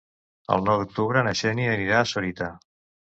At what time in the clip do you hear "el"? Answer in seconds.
0.53-0.63